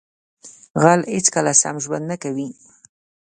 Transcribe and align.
غل 0.81 1.01
هیڅکله 1.15 1.53
سم 1.61 1.75
ژوند 1.83 2.05
نه 2.11 2.17
کوي 2.23 2.49